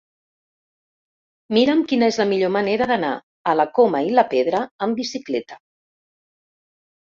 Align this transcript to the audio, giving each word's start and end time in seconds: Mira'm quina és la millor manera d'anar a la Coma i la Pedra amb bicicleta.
Mira'm 1.57 1.83
quina 1.91 2.09
és 2.13 2.17
la 2.21 2.27
millor 2.31 2.51
manera 2.55 2.89
d'anar 2.93 3.13
a 3.53 3.57
la 3.61 3.67
Coma 3.77 4.03
i 4.09 4.11
la 4.17 4.27
Pedra 4.33 4.65
amb 4.89 5.05
bicicleta. 5.05 5.63